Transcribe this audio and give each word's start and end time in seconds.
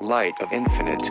light 0.00 0.40
of 0.40 0.52
infinite. 0.52 1.10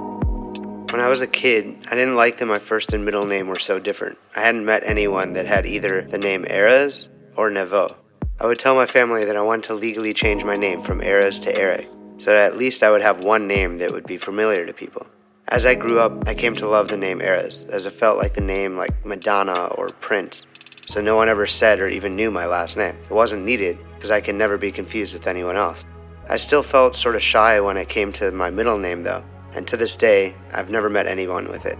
When 0.91 1.01
I 1.01 1.09
was 1.09 1.19
a 1.19 1.27
kid, 1.27 1.85
I 1.91 1.95
didn't 1.95 2.15
like 2.15 2.37
that 2.37 2.45
my 2.45 2.57
first 2.57 2.93
and 2.93 3.03
middle 3.03 3.25
name 3.25 3.47
were 3.47 3.59
so 3.59 3.79
different. 3.79 4.17
I 4.33 4.39
hadn't 4.41 4.63
met 4.63 4.83
anyone 4.85 5.33
that 5.33 5.45
had 5.45 5.65
either 5.65 6.03
the 6.03 6.17
name 6.17 6.45
Eras 6.49 7.09
or 7.35 7.49
Nevo. 7.49 7.93
I 8.39 8.45
would 8.45 8.59
tell 8.59 8.75
my 8.75 8.85
family 8.85 9.25
that 9.25 9.35
I 9.35 9.41
wanted 9.41 9.63
to 9.65 9.73
legally 9.73 10.13
change 10.13 10.45
my 10.45 10.55
name 10.55 10.81
from 10.81 11.03
Eras 11.03 11.39
to 11.41 11.53
Eric, 11.53 11.89
so 12.17 12.31
that 12.31 12.53
at 12.53 12.57
least 12.57 12.81
I 12.81 12.89
would 12.89 13.01
have 13.01 13.25
one 13.25 13.45
name 13.45 13.77
that 13.79 13.91
would 13.91 14.07
be 14.07 14.17
familiar 14.17 14.65
to 14.65 14.73
people. 14.73 15.05
As 15.49 15.65
I 15.65 15.75
grew 15.75 15.99
up, 15.99 16.25
I 16.25 16.33
came 16.33 16.55
to 16.55 16.67
love 16.67 16.87
the 16.87 16.95
name 16.95 17.19
Eras, 17.19 17.65
as 17.65 17.85
it 17.85 17.91
felt 17.91 18.17
like 18.17 18.35
the 18.35 18.41
name 18.41 18.77
like 18.77 19.05
Madonna 19.05 19.65
or 19.77 19.89
Prince, 19.89 20.47
so 20.85 21.01
no 21.01 21.17
one 21.17 21.27
ever 21.27 21.45
said 21.45 21.81
or 21.81 21.89
even 21.89 22.15
knew 22.15 22.31
my 22.31 22.45
last 22.45 22.77
name. 22.77 22.95
It 22.95 23.11
wasn't 23.11 23.43
needed, 23.43 23.77
because 23.95 24.11
I 24.11 24.21
can 24.21 24.37
never 24.37 24.57
be 24.57 24.71
confused 24.71 25.13
with 25.13 25.27
anyone 25.27 25.57
else. 25.57 25.83
I 26.29 26.35
still 26.35 26.63
felt 26.63 26.93
sort 26.93 27.15
of 27.15 27.21
shy 27.21 27.59
when 27.61 27.77
I 27.77 27.85
came 27.85 28.11
to 28.13 28.31
my 28.31 28.49
middle 28.49 28.77
name, 28.77 29.03
though, 29.03 29.23
and 29.53 29.65
to 29.67 29.77
this 29.77 29.95
day, 29.95 30.35
I've 30.51 30.69
never 30.69 30.89
met 30.89 31.07
anyone 31.07 31.47
with 31.47 31.65
it. 31.65 31.79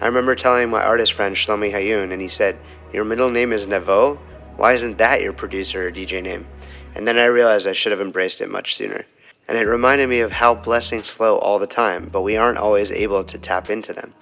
I 0.00 0.06
remember 0.06 0.34
telling 0.34 0.70
my 0.70 0.82
artist 0.82 1.12
friend 1.12 1.36
Shlomi 1.36 1.70
Hayun, 1.70 2.10
and 2.10 2.20
he 2.20 2.28
said, 2.28 2.58
Your 2.92 3.04
middle 3.04 3.30
name 3.30 3.52
is 3.52 3.68
Nevo? 3.68 4.18
Why 4.56 4.72
isn't 4.72 4.98
that 4.98 5.22
your 5.22 5.32
producer 5.32 5.86
or 5.86 5.92
DJ 5.92 6.20
name? 6.20 6.48
And 6.96 7.06
then 7.06 7.18
I 7.18 7.26
realized 7.26 7.68
I 7.68 7.72
should 7.72 7.92
have 7.92 8.00
embraced 8.00 8.40
it 8.40 8.50
much 8.50 8.74
sooner. 8.74 9.06
And 9.46 9.56
it 9.56 9.66
reminded 9.66 10.08
me 10.08 10.20
of 10.20 10.32
how 10.32 10.54
blessings 10.54 11.08
flow 11.08 11.38
all 11.38 11.60
the 11.60 11.66
time, 11.66 12.08
but 12.10 12.22
we 12.22 12.36
aren't 12.36 12.58
always 12.58 12.90
able 12.90 13.22
to 13.22 13.38
tap 13.38 13.70
into 13.70 13.92
them. 13.92 14.12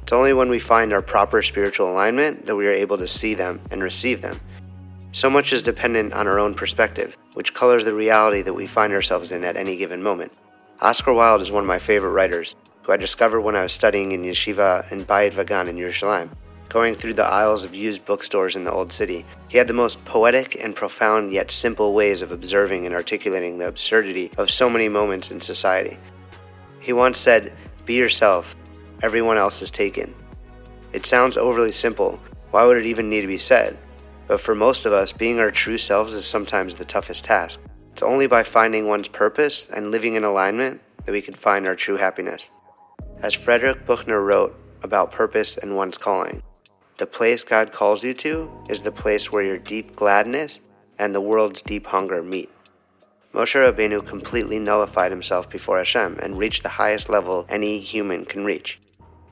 It's 0.00 0.12
only 0.12 0.32
when 0.32 0.48
we 0.48 0.58
find 0.58 0.92
our 0.92 1.02
proper 1.02 1.42
spiritual 1.42 1.90
alignment 1.90 2.46
that 2.46 2.56
we 2.56 2.66
are 2.66 2.72
able 2.72 2.96
to 2.98 3.06
see 3.06 3.34
them 3.34 3.60
and 3.70 3.82
receive 3.82 4.22
them. 4.22 4.40
So 5.12 5.28
much 5.28 5.52
is 5.52 5.62
dependent 5.62 6.12
on 6.12 6.26
our 6.26 6.38
own 6.38 6.54
perspective, 6.54 7.16
which 7.34 7.54
colors 7.54 7.84
the 7.84 7.94
reality 7.94 8.42
that 8.42 8.54
we 8.54 8.66
find 8.66 8.92
ourselves 8.92 9.30
in 9.30 9.44
at 9.44 9.56
any 9.56 9.76
given 9.76 10.02
moment. 10.02 10.32
Oscar 10.80 11.12
Wilde 11.12 11.42
is 11.42 11.52
one 11.52 11.62
of 11.62 11.68
my 11.68 11.78
favorite 11.78 12.10
writers, 12.10 12.56
who 12.82 12.92
I 12.92 12.96
discovered 12.96 13.42
when 13.42 13.56
I 13.56 13.62
was 13.62 13.72
studying 13.72 14.12
in 14.12 14.22
yeshiva 14.22 14.90
in 14.90 15.04
Bayit 15.04 15.34
Vagan 15.34 15.68
in 15.68 15.76
Yerushalayim. 15.76 16.30
Going 16.68 16.94
through 16.94 17.14
the 17.14 17.24
aisles 17.24 17.62
of 17.62 17.76
used 17.76 18.04
bookstores 18.04 18.56
in 18.56 18.64
the 18.64 18.72
Old 18.72 18.92
City, 18.92 19.24
he 19.48 19.58
had 19.58 19.68
the 19.68 19.74
most 19.74 20.04
poetic 20.04 20.56
and 20.62 20.74
profound 20.74 21.30
yet 21.30 21.50
simple 21.50 21.94
ways 21.94 22.22
of 22.22 22.32
observing 22.32 22.86
and 22.86 22.94
articulating 22.94 23.58
the 23.58 23.68
absurdity 23.68 24.30
of 24.36 24.50
so 24.50 24.68
many 24.68 24.88
moments 24.88 25.30
in 25.30 25.40
society. 25.40 25.98
He 26.80 26.92
once 26.92 27.18
said, 27.18 27.52
Be 27.86 27.94
yourself, 27.94 28.56
everyone 29.02 29.38
else 29.38 29.62
is 29.62 29.70
taken. 29.70 30.14
It 30.92 31.06
sounds 31.06 31.36
overly 31.36 31.72
simple. 31.72 32.20
Why 32.50 32.64
would 32.64 32.76
it 32.76 32.86
even 32.86 33.08
need 33.08 33.22
to 33.22 33.26
be 33.26 33.38
said? 33.38 33.78
But 34.26 34.40
for 34.40 34.54
most 34.54 34.86
of 34.86 34.92
us, 34.92 35.12
being 35.12 35.38
our 35.38 35.50
true 35.50 35.78
selves 35.78 36.12
is 36.12 36.24
sometimes 36.24 36.76
the 36.76 36.84
toughest 36.84 37.24
task. 37.24 37.60
It's 37.92 38.02
only 38.02 38.26
by 38.26 38.42
finding 38.42 38.86
one's 38.86 39.08
purpose 39.08 39.68
and 39.68 39.90
living 39.90 40.14
in 40.14 40.24
alignment 40.24 40.80
that 41.04 41.12
we 41.12 41.20
can 41.20 41.34
find 41.34 41.66
our 41.66 41.76
true 41.76 41.96
happiness. 41.96 42.50
As 43.20 43.34
Frederick 43.34 43.86
Buechner 43.86 44.20
wrote 44.20 44.58
about 44.82 45.12
purpose 45.12 45.56
and 45.56 45.76
one's 45.76 45.98
calling, 45.98 46.42
the 46.96 47.06
place 47.06 47.44
God 47.44 47.72
calls 47.72 48.02
you 48.04 48.14
to 48.14 48.50
is 48.68 48.82
the 48.82 48.92
place 48.92 49.30
where 49.30 49.42
your 49.42 49.58
deep 49.58 49.94
gladness 49.94 50.60
and 50.98 51.14
the 51.14 51.20
world's 51.20 51.62
deep 51.62 51.86
hunger 51.86 52.22
meet. 52.22 52.50
Moshe 53.32 53.56
Rabbeinu 53.56 54.06
completely 54.06 54.60
nullified 54.60 55.10
himself 55.10 55.50
before 55.50 55.78
Hashem 55.78 56.20
and 56.22 56.38
reached 56.38 56.62
the 56.62 56.68
highest 56.68 57.08
level 57.08 57.46
any 57.48 57.80
human 57.80 58.24
can 58.24 58.44
reach. 58.44 58.80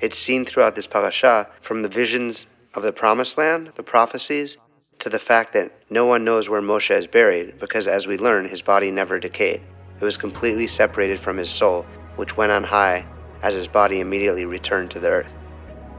It's 0.01 0.19
seen 0.19 0.45
throughout 0.45 0.75
this 0.75 0.89
parasha 0.89 1.49
from 1.61 1.83
the 1.83 1.89
visions 1.89 2.47
of 2.75 2.83
the 2.83 2.93
promised 2.93 3.39
land, 3.39 3.73
the 3.77 3.85
prophecies, 3.85 4.59
to 5.03 5.09
the 5.09 5.19
fact 5.19 5.53
that 5.53 5.73
no 5.91 6.07
one 6.07 6.23
knows 6.23 6.49
where 6.49 6.63
Moshe 6.63 6.97
is 6.97 7.09
buried 7.09 7.59
because, 7.59 7.89
as 7.89 8.07
we 8.07 8.17
learn, 8.17 8.47
his 8.47 8.63
body 8.63 8.93
never 8.93 9.19
decayed. 9.19 9.61
It 10.01 10.05
was 10.05 10.17
completely 10.17 10.69
separated 10.69 11.19
from 11.19 11.37
his 11.37 11.51
soul, 11.51 11.83
which 12.15 12.37
went 12.37 12.53
on 12.53 12.63
high 12.63 13.05
as 13.43 13.55
his 13.55 13.67
body 13.67 13.99
immediately 13.99 14.47
returned 14.47 14.93
to 14.93 15.01
the 15.01 15.11
earth. 15.11 15.37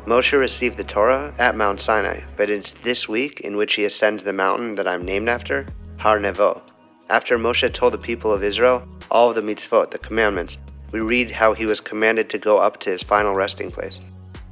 Moshe 0.05 0.39
received 0.39 0.77
the 0.77 0.85
Torah 0.85 1.35
at 1.37 1.57
Mount 1.57 1.81
Sinai, 1.81 2.21
but 2.37 2.49
it's 2.49 2.71
this 2.71 3.09
week 3.09 3.41
in 3.41 3.57
which 3.57 3.73
he 3.73 3.83
ascends 3.83 4.23
the 4.23 4.31
mountain 4.31 4.75
that 4.75 4.87
I'm 4.87 5.03
named 5.03 5.27
after, 5.27 5.67
Har 5.99 6.17
Nevo. 6.17 6.61
After 7.09 7.37
Moshe 7.37 7.73
told 7.73 7.93
the 7.93 7.97
people 7.97 8.31
of 8.31 8.41
Israel 8.41 8.87
all 9.11 9.29
of 9.29 9.35
the 9.35 9.41
mitzvot, 9.41 9.91
the 9.91 9.97
commandments, 9.97 10.59
we 10.93 11.01
read 11.01 11.29
how 11.29 11.51
he 11.51 11.65
was 11.65 11.81
commanded 11.81 12.29
to 12.29 12.37
go 12.37 12.57
up 12.57 12.79
to 12.79 12.91
his 12.91 13.03
final 13.03 13.35
resting 13.35 13.69
place. 13.69 13.99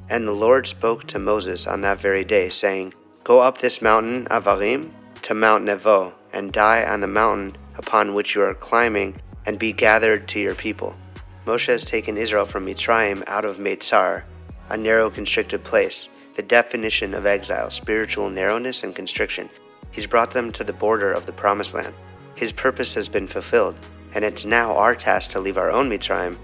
And 0.09 0.28
the 0.28 0.34
Lord 0.34 0.68
spoke 0.68 1.08
to 1.08 1.20
Moses 1.20 1.68
on 1.68 1.80
that 1.81 2.02
very 2.02 2.25
day, 2.25 2.50
saying, 2.50 2.94
Go 3.24 3.40
up 3.40 3.59
this 3.59 3.84
mountain, 3.84 4.26
Avarim, 4.26 4.92
to 5.22 5.36
Mount 5.36 5.64
Nevo, 5.64 6.14
and 6.34 6.52
die 6.52 6.84
on 6.84 7.02
the 7.02 7.08
mountain 7.08 7.56
upon 7.78 8.16
which 8.16 8.34
you 8.34 8.42
are 8.42 8.56
climbing, 8.56 9.22
and 9.46 9.59
be 9.59 9.72
gathered 9.72 10.28
to 10.30 10.40
your 10.40 10.56
people. 10.56 10.96
Moshe 11.46 11.68
has 11.68 11.86
taken 11.86 12.18
Israel 12.18 12.46
from 12.46 12.66
Mitzrayim 12.66 13.24
out 13.28 13.46
of 13.46 13.58
Meitzar, 13.58 14.24
a 14.70 14.78
narrow, 14.78 15.12
constricted 15.12 15.64
place, 15.64 16.10
the 16.36 16.42
definition 16.42 17.14
of 17.14 17.28
exile, 17.28 17.70
spiritual 17.70 18.30
narrowness 18.30 18.84
and 18.84 18.96
constriction. 18.96 19.50
He's 19.92 20.08
brought 20.08 20.31
them 20.31 20.52
to 20.54 20.64
the 20.64 20.74
border 20.74 21.12
of 21.12 21.28
the 21.28 21.34
Promised 21.34 21.76
Land. 21.76 21.94
His 22.36 22.52
purpose 22.52 22.96
has 22.96 23.08
been 23.08 23.28
fulfilled, 23.28 23.76
and 24.16 24.26
it's 24.26 24.46
now 24.46 24.76
our 24.76 24.96
task 24.96 25.31
to 25.31 25.40
leave 25.40 25.58
our 25.60 25.70
own 25.70 25.90
Mitzrayim, 25.90 26.38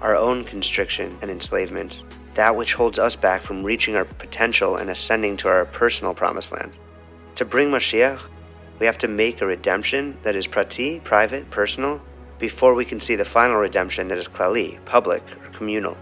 our 0.00 0.16
own 0.16 0.44
constriction 0.44 1.18
and 1.20 1.30
enslavement, 1.30 2.04
that 2.36 2.54
which 2.54 2.74
holds 2.74 2.98
us 2.98 3.16
back 3.16 3.40
from 3.40 3.64
reaching 3.64 3.96
our 3.96 4.04
potential 4.04 4.76
and 4.76 4.90
ascending 4.90 5.38
to 5.38 5.48
our 5.48 5.64
personal 5.64 6.14
promised 6.14 6.52
land. 6.52 6.78
To 7.36 7.46
bring 7.46 7.70
Mashiach, 7.70 8.28
we 8.78 8.84
have 8.84 8.98
to 8.98 9.08
make 9.08 9.40
a 9.40 9.46
redemption 9.46 10.18
that 10.22 10.36
is 10.36 10.46
prati, 10.46 11.00
private, 11.00 11.48
personal, 11.50 12.00
before 12.38 12.74
we 12.74 12.84
can 12.84 13.00
see 13.00 13.16
the 13.16 13.24
final 13.24 13.56
redemption 13.56 14.08
that 14.08 14.18
is 14.18 14.28
klali, 14.28 14.82
public, 14.84 15.22
or 15.42 15.48
communal. 15.50 15.96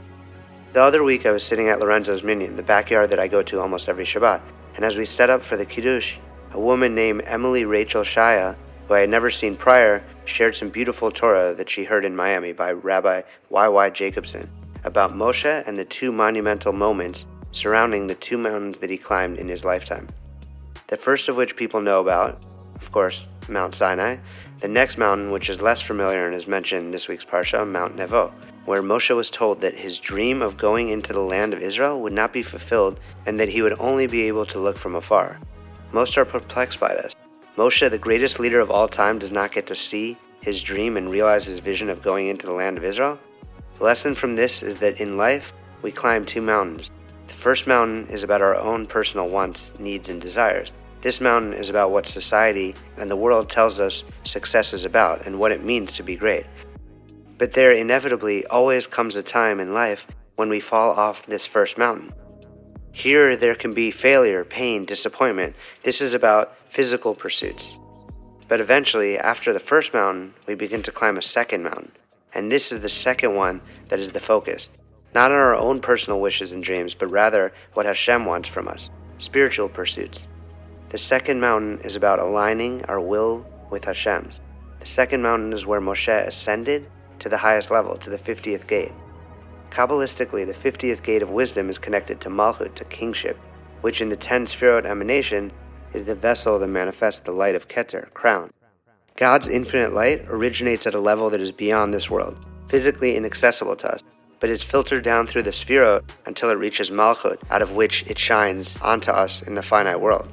The 0.73 0.83
other 0.83 1.05
week 1.05 1.25
I 1.25 1.31
was 1.31 1.45
sitting 1.45 1.69
at 1.69 1.79
Lorenzo's 1.79 2.25
Minyan, 2.25 2.57
the 2.57 2.65
backyard 2.65 3.11
that 3.11 3.21
I 3.21 3.29
go 3.29 3.41
to 3.43 3.61
almost 3.61 3.89
every 3.89 4.05
Shabbat, 4.05 4.43
and 4.75 4.85
as 4.85 4.97
we 4.97 5.05
set 5.05 5.31
up 5.31 5.41
for 5.41 5.57
the 5.57 5.65
Kiddush, 5.65 6.19
a 6.51 6.59
woman 6.59 6.97
named 6.97 7.23
Emily 7.27 7.65
Rachel 7.65 8.03
Shaya, 8.03 8.57
who 8.89 8.95
I 8.95 9.01
had 9.01 9.11
never 9.11 9.31
seen 9.31 9.57
prior, 9.57 10.05
shared 10.25 10.57
some 10.57 10.69
beautiful 10.69 11.13
Torah 11.13 11.55
that 11.55 11.71
she 11.71 11.85
heard 11.85 12.05
in 12.05 12.17
Miami 12.17 12.53
by 12.53 12.73
Rabbi 12.73 13.23
Y.Y. 13.51 13.91
Jacobson 13.91 14.51
about 14.85 15.13
Moshe 15.13 15.67
and 15.67 15.77
the 15.77 15.85
two 15.85 16.13
monumental 16.13 16.73
moments 16.73 17.27
surrounding 17.53 18.07
the 18.07 18.15
two 18.15 18.39
mountains 18.39 18.79
that 18.79 18.91
he 18.91 18.97
climbed 18.97 19.39
in 19.39 19.49
his 19.49 19.65
lifetime. 19.65 20.09
The 20.89 20.97
first 20.97 21.29
of 21.29 21.37
which 21.37 21.57
people 21.57 21.81
know 21.81 22.01
about, 22.01 22.43
of 22.77 22.93
course, 22.93 23.27
Mount 23.49 23.75
Sinai. 23.75 24.17
The 24.61 24.69
next 24.69 24.99
mountain, 24.99 25.31
which 25.31 25.51
is 25.51 25.61
less 25.61 25.83
familiar 25.83 26.27
and 26.27 26.35
is 26.35 26.47
mentioned 26.47 26.87
in 26.87 26.91
this 26.91 27.09
week's 27.09 27.25
Parsha, 27.25 27.67
Mount 27.67 27.97
Nevo, 27.97 28.33
where 28.65 28.83
Moshe 28.83 29.15
was 29.15 29.31
told 29.31 29.61
that 29.61 29.75
his 29.75 30.01
dream 30.01 30.41
of 30.41 30.57
going 30.57 30.89
into 30.89 31.13
the 31.13 31.21
land 31.21 31.53
of 31.53 31.63
Israel 31.63 32.01
would 32.01 32.13
not 32.13 32.33
be 32.33 32.43
fulfilled 32.43 33.01
and 33.27 33.39
that 33.39 33.49
he 33.49 33.63
would 33.63 33.79
only 33.79 34.07
be 34.07 34.23
able 34.23 34.47
to 34.47 34.59
look 34.59 34.79
from 34.79 34.95
afar. 34.95 35.39
Most 35.93 36.17
are 36.17 36.25
perplexed 36.25 36.81
by 36.81 36.95
this. 36.95 37.15
Moshe, 37.57 37.89
the 37.89 37.99
greatest 37.99 38.41
leader 38.41 38.61
of 38.61 38.71
all 38.71 38.89
time, 38.89 39.19
does 39.19 39.31
not 39.31 39.53
get 39.53 39.67
to 39.67 39.75
see 39.75 40.17
his 40.41 40.63
dream 40.63 40.97
and 40.97 41.11
realize 41.11 41.47
his 41.47 41.61
vision 41.61 41.89
of 41.89 42.03
going 42.03 42.29
into 42.29 42.47
the 42.47 42.53
land 42.53 42.79
of 42.79 42.85
Israel? 42.85 43.19
The 43.79 43.85
lesson 43.85 44.15
from 44.15 44.37
this 44.37 44.63
is 44.63 44.77
that 44.79 45.01
in 45.01 45.17
life, 45.17 45.53
we 45.83 45.91
climb 45.91 46.25
two 46.25 46.43
mountains. 46.43 46.91
The 47.27 47.35
first 47.35 47.67
mountain 47.67 48.07
is 48.07 48.23
about 48.23 48.43
our 48.43 48.57
own 48.57 48.87
personal 48.87 49.29
wants, 49.29 49.73
needs, 49.79 50.09
and 50.09 50.21
desires. 50.21 50.73
This 51.01 51.21
mountain 51.21 51.53
is 51.53 51.69
about 51.69 51.91
what 51.91 52.07
society 52.07 52.75
and 52.97 53.11
the 53.11 53.17
world 53.17 53.51
tells 53.51 53.81
us 53.81 54.05
success 54.23 54.73
is 54.73 54.85
about 54.85 55.27
and 55.27 55.39
what 55.39 55.53
it 55.53 55.63
means 55.63 55.93
to 55.93 56.03
be 56.03 56.17
great. 56.17 56.47
But 57.37 57.53
there 57.53 57.73
inevitably 57.73 58.47
always 58.47 58.87
comes 58.87 59.17
a 59.17 59.23
time 59.23 59.61
in 59.61 59.75
life 59.75 60.07
when 60.37 60.49
we 60.49 60.61
fall 60.61 60.93
off 60.93 61.27
this 61.27 61.47
first 61.47 61.77
mountain. 61.77 62.13
Here, 62.93 63.37
there 63.37 63.57
can 63.57 63.75
be 63.75 63.91
failure, 63.91 64.45
pain, 64.45 64.85
disappointment. 64.85 65.57
This 65.83 66.01
is 66.01 66.15
about 66.15 66.57
physical 66.69 67.15
pursuits. 67.15 67.77
But 68.47 68.61
eventually, 68.61 69.19
after 69.19 69.53
the 69.53 69.61
first 69.61 69.93
mountain, 69.93 70.35
we 70.47 70.55
begin 70.55 70.83
to 70.85 70.93
climb 70.93 71.17
a 71.17 71.23
second 71.23 71.65
mountain. 71.65 71.93
And 72.35 72.51
this 72.51 72.73
is 72.73 72.83
the 72.83 72.89
second 72.89 73.37
one 73.37 73.61
that 73.89 73.99
is 73.99 74.11
the 74.11 74.21
focus. 74.21 74.69
Not 75.15 75.31
on 75.31 75.37
our 75.37 75.55
own 75.55 75.81
personal 75.81 76.21
wishes 76.21 76.51
and 76.51 76.63
dreams, 76.63 76.95
but 76.95 77.11
rather 77.11 77.53
what 77.75 77.87
Hashem 77.87 78.25
wants 78.25 78.49
from 78.49 78.69
us 78.69 78.91
spiritual 79.19 79.69
pursuits. 79.69 80.27
The 80.89 80.99
second 80.99 81.41
mountain 81.41 81.79
is 81.81 81.97
about 81.97 82.19
aligning 82.19 82.85
our 82.87 83.01
will 83.01 83.47
with 83.71 83.85
Hashem's. 83.85 84.41
The 84.81 84.87
second 84.87 85.23
mountain 85.23 85.53
is 85.53 85.67
where 85.67 85.81
Moshe 85.81 86.27
ascended 86.27 86.91
to 87.21 87.29
the 87.29 87.39
highest 87.39 87.71
level, 87.71 87.97
to 87.99 88.11
the 88.11 88.19
50th 88.19 88.67
gate. 88.67 88.93
Kabbalistically, 89.71 90.45
the 90.45 90.53
50th 90.53 91.03
gate 91.03 91.23
of 91.23 91.31
wisdom 91.31 91.71
is 91.71 91.79
connected 91.79 92.21
to 92.21 92.29
Malchut, 92.29 92.75
to 92.75 92.85
kingship, 92.85 93.39
which 93.81 94.01
in 94.01 94.09
the 94.09 94.17
10 94.17 94.47
Sfirot 94.47 94.85
emanation 94.85 95.51
is 95.93 96.05
the 96.05 96.15
vessel 96.15 96.59
that 96.59 96.69
manifests 96.69 97.21
the 97.21 97.33
light 97.33 97.55
of 97.55 97.69
Keter, 97.69 98.13
crown. 98.15 98.53
God's 99.17 99.49
infinite 99.49 99.93
light 99.93 100.25
originates 100.27 100.89
at 100.89 100.95
a 100.95 100.99
level 100.99 101.31
that 101.31 101.41
is 101.41 101.53
beyond 101.53 101.95
this 101.95 102.11
world, 102.11 102.37
physically 102.67 103.15
inaccessible 103.15 103.77
to 103.77 103.93
us, 103.93 104.01
but 104.41 104.51
it's 104.51 104.65
filtered 104.65 105.05
down 105.05 105.29
through 105.29 105.45
the 105.45 105.53
Sfirot 105.53 106.03
until 106.27 106.51
it 106.51 106.59
reaches 106.59 106.91
Malchut, 106.91 107.39
out 107.49 107.63
of 107.63 107.77
which 107.77 108.03
it 108.11 108.19
shines 108.19 108.77
onto 108.83 109.13
us 109.13 109.43
in 109.43 109.55
the 109.55 109.63
finite 109.63 110.01
world. 110.01 110.33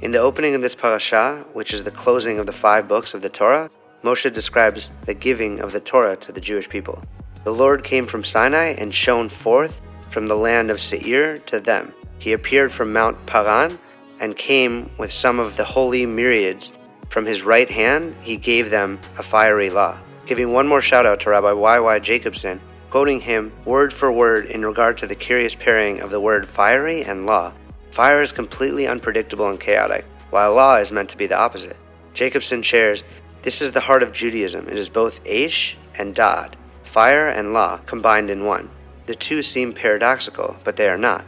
In 0.00 0.12
the 0.12 0.20
opening 0.20 0.54
of 0.54 0.62
this 0.62 0.74
parasha, 0.74 1.44
which 1.52 1.74
is 1.74 1.82
the 1.82 1.90
closing 1.90 2.38
of 2.38 2.46
the 2.46 2.52
five 2.52 2.88
books 2.88 3.12
of 3.12 3.20
the 3.20 3.28
Torah, 3.28 3.68
Moshe 4.02 4.32
describes 4.32 4.88
the 5.04 5.12
giving 5.12 5.60
of 5.60 5.72
the 5.72 5.80
Torah 5.80 6.16
to 6.16 6.32
the 6.32 6.40
Jewish 6.40 6.68
people. 6.68 7.02
The 7.44 7.52
Lord 7.52 7.84
came 7.84 8.06
from 8.06 8.24
Sinai 8.24 8.74
and 8.78 8.94
shone 8.94 9.28
forth 9.28 9.82
from 10.08 10.26
the 10.26 10.36
land 10.36 10.70
of 10.70 10.80
Seir 10.80 11.38
to 11.40 11.60
them. 11.60 11.92
He 12.20 12.32
appeared 12.32 12.72
from 12.72 12.92
Mount 12.92 13.26
Paran 13.26 13.78
and 14.18 14.34
came 14.34 14.90
with 14.96 15.12
some 15.12 15.38
of 15.38 15.58
the 15.58 15.64
holy 15.64 16.06
myriads. 16.06 16.72
From 17.08 17.24
his 17.24 17.42
right 17.42 17.70
hand, 17.70 18.14
he 18.22 18.36
gave 18.36 18.70
them 18.70 19.00
a 19.18 19.22
fiery 19.22 19.70
law. 19.70 19.98
Giving 20.26 20.52
one 20.52 20.68
more 20.68 20.82
shout 20.82 21.06
out 21.06 21.20
to 21.20 21.30
Rabbi 21.30 21.52
Y.Y. 21.52 21.98
Jacobson, 22.00 22.60
quoting 22.90 23.20
him 23.20 23.52
word 23.64 23.92
for 23.92 24.12
word 24.12 24.46
in 24.46 24.64
regard 24.64 24.98
to 24.98 25.06
the 25.06 25.14
curious 25.14 25.54
pairing 25.54 26.00
of 26.00 26.10
the 26.10 26.20
word 26.20 26.46
fiery 26.46 27.04
and 27.04 27.24
law. 27.24 27.52
Fire 27.90 28.20
is 28.20 28.32
completely 28.32 28.86
unpredictable 28.86 29.48
and 29.48 29.58
chaotic, 29.58 30.04
while 30.30 30.54
law 30.54 30.76
is 30.76 30.92
meant 30.92 31.08
to 31.08 31.16
be 31.16 31.26
the 31.26 31.38
opposite. 31.38 31.78
Jacobson 32.12 32.62
shares, 32.62 33.04
This 33.42 33.62
is 33.62 33.72
the 33.72 33.80
heart 33.80 34.02
of 34.02 34.12
Judaism. 34.12 34.68
It 34.68 34.76
is 34.76 34.88
both 34.88 35.24
Aish 35.24 35.76
and 35.98 36.14
Dad, 36.14 36.56
fire 36.82 37.28
and 37.28 37.54
law 37.54 37.78
combined 37.86 38.28
in 38.28 38.44
one. 38.44 38.68
The 39.06 39.14
two 39.14 39.42
seem 39.42 39.72
paradoxical, 39.72 40.56
but 40.64 40.76
they 40.76 40.88
are 40.88 40.98
not. 40.98 41.24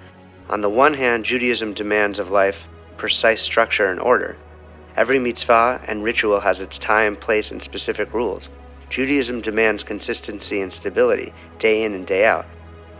On 0.50 0.60
the 0.60 0.68
one 0.68 0.92
hand, 0.92 1.24
Judaism 1.24 1.72
demands 1.72 2.18
of 2.18 2.30
life 2.30 2.68
precise 2.98 3.40
structure 3.40 3.90
and 3.90 3.98
order. 3.98 4.36
Every 4.96 5.18
mitzvah 5.18 5.82
and 5.86 6.02
ritual 6.02 6.40
has 6.40 6.60
its 6.60 6.78
time, 6.78 7.16
place, 7.16 7.50
and 7.50 7.62
specific 7.62 8.12
rules. 8.12 8.50
Judaism 8.88 9.40
demands 9.40 9.84
consistency 9.84 10.60
and 10.60 10.72
stability, 10.72 11.32
day 11.58 11.84
in 11.84 11.94
and 11.94 12.06
day 12.06 12.24
out. 12.24 12.46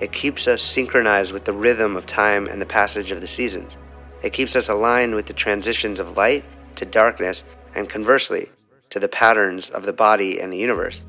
It 0.01 0.13
keeps 0.13 0.49
us 0.49 0.63
synchronized 0.63 1.33
with 1.33 1.45
the 1.45 1.53
rhythm 1.53 1.97
of 1.97 2.07
time 2.07 2.47
and 2.47 2.63
the 2.63 2.67
passage 2.67 3.11
of 3.11 3.21
the 3.21 3.27
seasons. 3.27 3.77
It 4.23 4.33
keeps 4.33 4.55
us 4.55 4.69
aligned 4.69 5.15
with 5.15 5.27
the 5.27 5.33
transitions 5.33 5.99
of 5.99 6.17
light 6.17 6.45
to 6.77 6.87
darkness, 6.87 7.45
and 7.75 7.89
conversely, 7.89 8.49
to 8.89 8.99
the 8.99 9.09
patterns 9.09 9.69
of 9.71 9.85
the 9.85 9.93
body 9.93 10.41
and 10.41 10.53
the 10.53 10.59
universe. 10.59 11.05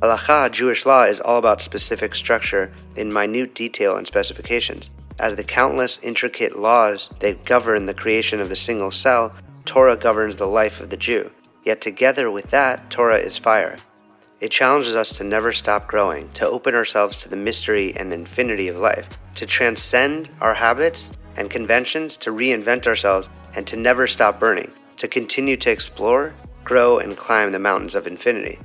Halacha, 0.00 0.52
Jewish 0.52 0.84
law, 0.84 1.04
is 1.04 1.20
all 1.20 1.38
about 1.38 1.62
specific 1.62 2.14
structure 2.14 2.70
in 2.96 3.12
minute 3.12 3.54
detail 3.54 3.96
and 3.96 4.06
specifications. 4.06 4.90
As 5.18 5.34
the 5.34 5.44
countless 5.44 5.98
intricate 6.02 6.58
laws 6.58 7.08
that 7.20 7.46
govern 7.46 7.86
the 7.86 7.94
creation 7.94 8.40
of 8.40 8.50
the 8.50 8.56
single 8.56 8.90
cell, 8.90 9.34
Torah 9.76 9.94
governs 9.94 10.36
the 10.36 10.46
life 10.46 10.80
of 10.80 10.88
the 10.88 10.96
Jew. 10.96 11.30
Yet 11.62 11.82
together 11.82 12.30
with 12.30 12.46
that, 12.46 12.88
Torah 12.88 13.18
is 13.18 13.36
fire. 13.36 13.76
It 14.40 14.50
challenges 14.50 14.96
us 14.96 15.12
to 15.18 15.22
never 15.22 15.52
stop 15.52 15.86
growing, 15.86 16.30
to 16.32 16.46
open 16.46 16.74
ourselves 16.74 17.18
to 17.18 17.28
the 17.28 17.36
mystery 17.36 17.94
and 17.94 18.10
the 18.10 18.16
infinity 18.16 18.68
of 18.68 18.78
life, 18.78 19.06
to 19.34 19.44
transcend 19.44 20.30
our 20.40 20.54
habits 20.54 21.12
and 21.36 21.50
conventions, 21.50 22.16
to 22.16 22.30
reinvent 22.30 22.86
ourselves, 22.86 23.28
and 23.54 23.66
to 23.66 23.76
never 23.76 24.06
stop 24.06 24.40
burning, 24.40 24.72
to 24.96 25.08
continue 25.08 25.58
to 25.58 25.70
explore, 25.70 26.34
grow, 26.64 26.98
and 26.98 27.14
climb 27.14 27.52
the 27.52 27.58
mountains 27.58 27.94
of 27.94 28.06
infinity. 28.06 28.58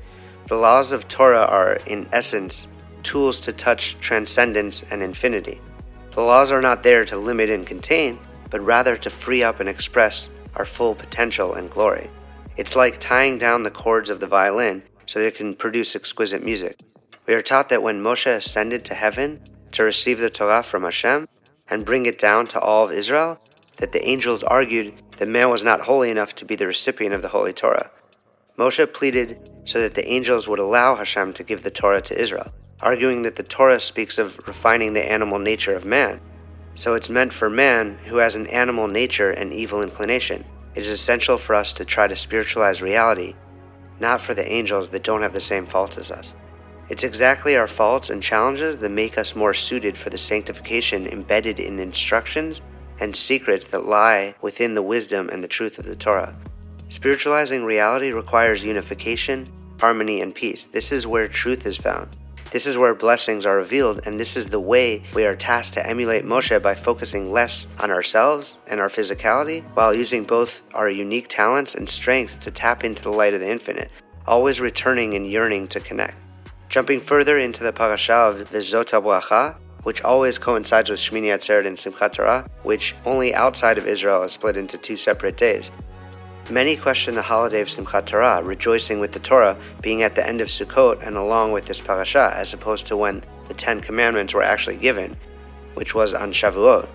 The 0.48 0.56
laws 0.56 0.94
of 0.94 1.10
Torah 1.10 1.44
are, 1.44 1.74
in 1.88 2.08
essence, 2.14 2.70
tools 3.04 3.42
to 3.42 3.52
touch 3.52 4.00
transcendence 4.00 4.90
and 4.90 5.04
infinity. 5.04 5.60
The 6.12 6.22
laws 6.22 6.54
are 6.54 6.62
not 6.62 6.84
there 6.84 7.04
to 7.04 7.18
limit 7.18 7.50
and 7.50 7.68
contain, 7.68 8.18
but 8.50 8.62
rather 8.62 8.96
to 8.96 9.10
free 9.10 9.44
up 9.44 9.60
and 9.60 9.68
express 9.68 10.30
our 10.56 10.66
full 10.66 10.96
potential 10.96 11.54
and 11.54 11.70
glory. 11.70 12.10
It's 12.58 12.76
like 12.76 13.00
tying 13.00 13.38
down 13.38 13.64
the 13.64 13.72
chords 13.72 14.10
of 14.10 14.20
the 14.20 14.28
violin 14.28 14.84
so 15.06 15.20
that 15.20 15.28
it 15.28 15.36
can 15.36 15.56
produce 15.56 15.96
exquisite 15.96 16.44
music. 16.44 16.80
We 17.28 17.34
are 17.34 17.42
taught 17.42 17.70
that 17.70 17.84
when 17.84 18.04
Moshe 18.04 18.28
ascended 18.28 18.84
to 18.86 18.94
heaven 18.94 19.42
to 19.72 19.84
receive 19.84 20.20
the 20.20 20.30
Torah 20.30 20.64
from 20.64 20.84
Hashem 20.84 21.28
and 21.70 21.86
bring 21.86 22.06
it 22.06 22.20
down 22.20 22.48
to 22.48 22.60
all 22.60 22.86
of 22.86 22.92
Israel, 22.92 23.40
that 23.78 23.92
the 23.92 24.06
angels 24.08 24.44
argued 24.44 24.94
that 25.18 25.28
man 25.28 25.50
was 25.50 25.64
not 25.64 25.82
holy 25.82 26.10
enough 26.10 26.36
to 26.36 26.46
be 26.46 26.56
the 26.56 26.68
recipient 26.68 27.16
of 27.16 27.22
the 27.22 27.30
Holy 27.30 27.54
Torah. 27.54 27.92
Moshe 28.58 28.94
pleaded 28.94 29.50
so 29.66 29.80
that 29.82 29.94
the 29.94 30.08
angels 30.08 30.48
would 30.48 30.60
allow 30.60 30.96
Hashem 30.96 31.34
to 31.34 31.44
give 31.44 31.64
the 31.64 31.72
Torah 31.72 32.02
to 32.02 32.20
Israel 32.20 32.52
arguing 32.82 33.22
that 33.22 33.36
the 33.36 33.44
Torah 33.44 33.80
speaks 33.80 34.18
of 34.18 34.38
refining 34.48 34.94
the 34.94 35.12
animal 35.12 35.40
nature 35.40 35.76
of 35.76 35.86
man. 35.86 36.20
So 36.74 36.94
it's 36.94 37.10
meant 37.10 37.34
for 37.34 37.50
man 37.50 37.98
who 38.06 38.18
has 38.18 38.36
an 38.36 38.48
animal 38.48 38.88
nature 38.88 39.32
and 39.32 39.52
evil 39.52 39.82
inclination. 39.82 40.46
It 40.74 40.82
is 40.82 40.90
essential 40.90 41.38
for 41.38 41.54
us 41.54 41.74
to 41.74 41.86
try 41.86 42.08
to 42.08 42.16
spiritualize 42.16 42.82
reality, 42.82 43.36
not 44.00 44.22
for 44.22 44.34
the 44.34 44.50
angels 44.50 44.90
that 44.90 45.04
don't 45.04 45.22
have 45.22 45.34
the 45.34 45.42
same 45.42 45.66
faults 45.66 45.98
as 45.98 46.12
us. 46.12 46.36
It's 46.90 47.04
exactly 47.04 47.56
our 47.56 47.68
faults 47.68 48.10
and 48.10 48.22
challenges 48.22 48.78
that 48.78 48.90
make 48.90 49.18
us 49.18 49.36
more 49.36 49.54
suited 49.54 49.98
for 49.98 50.10
the 50.10 50.18
sanctification 50.18 51.08
embedded 51.08 51.60
in 51.60 51.76
the 51.76 51.84
instructions 51.84 52.62
and 53.00 53.16
secrets 53.16 53.66
that 53.66 53.86
lie 53.86 54.36
within 54.42 54.74
the 54.74 54.82
wisdom 54.82 55.30
and 55.30 55.44
the 55.44 55.48
truth 55.48 55.80
of 55.80 55.86
the 55.86 55.96
Torah. 55.96 56.36
Spiritualizing 56.90 57.64
reality 57.64 58.12
requires 58.12 58.66
unification, 58.66 59.48
harmony, 59.80 60.22
and 60.22 60.36
peace. 60.36 60.66
This 60.66 60.92
is 60.92 61.08
where 61.08 61.28
truth 61.28 61.66
is 61.66 61.78
found. 61.78 62.16
This 62.52 62.68
is 62.68 62.78
where 62.78 62.94
blessings 62.94 63.46
are 63.46 63.56
revealed, 63.56 64.06
and 64.06 64.20
this 64.20 64.36
is 64.36 64.48
the 64.48 64.60
way 64.60 65.04
we 65.16 65.26
are 65.26 65.38
tasked 65.38 65.76
to 65.76 65.88
emulate 65.88 66.26
Moshe 66.26 66.62
by 66.62 66.76
focusing 66.76 67.32
less 67.32 67.66
on 67.80 67.92
ourselves 67.92 68.58
and 68.68 68.82
our 68.82 68.90
physicality, 68.90 69.64
while 69.74 69.94
using 69.94 70.26
both 70.26 70.62
our 70.74 70.90
unique 70.90 71.30
talents 71.30 71.76
and 71.76 71.90
strengths 71.90 72.36
to 72.36 72.52
tap 72.52 72.84
into 72.84 73.04
the 73.04 73.10
light 73.10 73.34
of 73.34 73.40
the 73.40 73.50
infinite, 73.50 73.90
always 74.28 74.60
returning 74.60 75.14
and 75.14 75.26
yearning 75.26 75.66
to 75.70 75.80
connect. 75.80 76.18
Jumping 76.68 77.00
further 77.00 77.38
into 77.38 77.64
the 77.64 77.72
parasha 77.72 78.14
of 78.14 78.50
Vezot 78.50 78.90
HaBracha, 78.90 79.56
which 79.84 80.02
always 80.02 80.38
coincides 80.38 80.90
with 80.90 81.00
Shmini 81.00 81.34
Atzeret 81.34 81.66
and 81.66 81.78
Simchat 81.78 82.12
Torah, 82.12 82.50
which 82.64 82.96
only 83.06 83.34
outside 83.34 83.78
of 83.78 83.88
Israel 83.88 84.24
is 84.24 84.34
split 84.34 84.58
into 84.58 84.78
two 84.78 84.98
separate 84.98 85.38
days. 85.38 85.72
Many 86.52 86.76
question 86.76 87.16
the 87.16 87.22
holiday 87.22 87.62
of 87.62 87.70
Simchat 87.70 88.08
Torah, 88.08 88.44
rejoicing 88.44 89.00
with 89.00 89.14
the 89.14 89.20
Torah 89.20 89.58
being 89.82 90.04
at 90.04 90.16
the 90.16 90.28
end 90.28 90.42
of 90.42 90.50
Sukkot 90.50 91.02
and 91.02 91.16
along 91.16 91.54
with 91.54 91.66
this 91.66 91.80
parasha, 91.80 92.34
as 92.36 92.54
opposed 92.54 92.88
to 92.88 92.98
when 92.98 93.24
the 93.48 93.54
Ten 93.54 93.80
Commandments 93.80 94.34
were 94.34 94.44
actually 94.44 94.76
given, 94.76 95.16
which 95.76 95.96
was 95.96 96.14
on 96.14 96.34
Shavuot. 96.34 96.90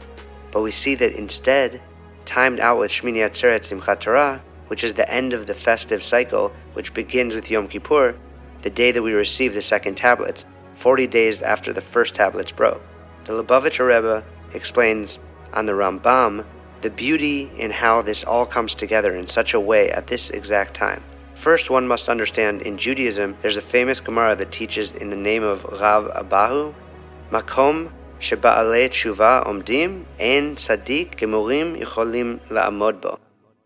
But 0.52 0.60
we 0.60 0.70
see 0.70 0.94
that 0.96 1.14
instead, 1.14 1.80
timed 2.26 2.60
out 2.60 2.78
with 2.78 2.90
Shmini 2.90 3.26
Atzeret 3.26 3.60
Simchat 3.60 4.00
Torah, 4.00 4.42
which 4.66 4.84
is 4.84 4.92
the 4.92 5.10
end 5.10 5.32
of 5.32 5.46
the 5.46 5.54
festive 5.54 6.04
cycle, 6.04 6.52
which 6.74 6.92
begins 6.92 7.34
with 7.34 7.50
Yom 7.50 7.66
Kippur, 7.66 8.14
the 8.60 8.68
day 8.68 8.92
that 8.92 9.02
we 9.02 9.14
receive 9.14 9.54
the 9.54 9.62
second 9.62 9.94
tablets, 9.94 10.44
40 10.74 11.06
days 11.06 11.40
after 11.40 11.72
the 11.72 11.80
first 11.80 12.14
tablets 12.14 12.52
broke. 12.52 12.82
The 13.24 13.42
Lubavitcher 13.42 13.88
Rebbe 13.88 14.22
explains 14.52 15.18
on 15.54 15.64
the 15.64 15.72
Rambam 15.72 16.44
the 16.86 16.90
beauty 16.92 17.50
in 17.58 17.72
how 17.72 18.00
this 18.00 18.22
all 18.22 18.46
comes 18.46 18.72
together 18.72 19.16
in 19.16 19.26
such 19.26 19.54
a 19.54 19.58
way 19.58 19.90
at 19.90 20.06
this 20.06 20.30
exact 20.30 20.72
time. 20.72 21.02
First, 21.34 21.68
one 21.68 21.88
must 21.88 22.08
understand 22.08 22.62
in 22.62 22.78
Judaism, 22.78 23.36
there's 23.42 23.56
a 23.56 23.60
famous 23.76 23.98
Gemara 23.98 24.36
that 24.36 24.52
teaches 24.52 24.94
in 24.94 25.10
the 25.10 25.16
name 25.16 25.42
of 25.42 25.64
Rav 25.64 26.04
Abahu, 26.22 26.72
Makom 27.32 27.90
Sheba'ale 28.20 28.88
Tshuva 28.88 29.44
Omdim 29.44 30.04
En 30.20 30.56
Sadik 30.56 31.16
Gemurim 31.16 31.76
Yicholim 31.76 32.38
La'amod 32.50 33.00
Bo. 33.00 33.18